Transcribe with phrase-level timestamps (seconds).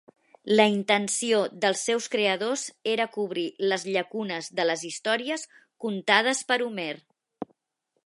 [0.59, 2.63] La intenció dels seus creadors
[2.95, 5.47] era cobrir les llacunes de les històries
[5.87, 6.93] contades per Homer.